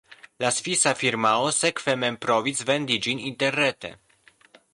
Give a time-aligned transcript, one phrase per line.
[0.43, 3.95] La svisa firmao sekve mem provis vendi ĝin interrete.